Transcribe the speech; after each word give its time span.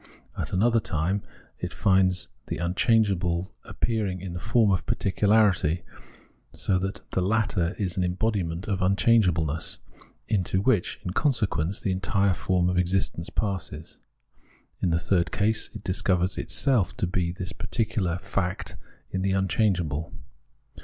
At 0.35 0.51
another 0.51 0.79
time 0.79 1.21
it 1.59 1.71
finds 1.75 2.29
the 2.47 2.57
unchange 2.57 3.11
able 3.11 3.53
appearing 3.63 4.19
in 4.19 4.33
the 4.33 4.39
form 4.39 4.71
of 4.71 4.87
particularity; 4.87 5.83
so 6.55 6.79
that 6.79 7.01
the 7.11 7.21
latter 7.21 7.75
is 7.77 7.97
an 7.97 8.03
embodiment 8.03 8.67
of 8.67 8.81
unchangeableness, 8.81 9.77
into 10.27 10.59
which, 10.59 10.99
in 11.03 11.11
consequence, 11.11 11.81
the 11.81 11.91
entire 11.91 12.33
form 12.33 12.67
of 12.67 12.79
existence 12.79 13.27
The 13.27 13.33
Unhappy 13.43 13.51
Consciousness 13.59 13.99
203 14.79 14.81
passes. 14.81 14.81
In 14.81 14.89
the 14.89 14.97
third 14.97 15.31
case, 15.31 15.69
it 15.75 15.83
discovers 15.83 16.35
itself 16.35 16.97
to 16.97 17.05
be 17.05 17.31
this 17.31 17.53
particular 17.53 18.17
fact 18.17 18.77
in 19.11 19.21
the 19.21 19.33
unchangeable. 19.33 20.11